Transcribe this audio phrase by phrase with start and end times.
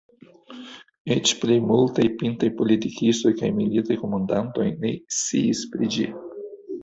[1.15, 6.07] Eĉ plej multaj pintaj politikistoj kaj militaj komandantoj ne sciis pri ĝi.